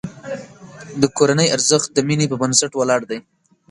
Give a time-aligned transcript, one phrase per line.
[1.01, 3.19] د کورنۍ ارزښت د مینې په بنسټ ولاړ دی.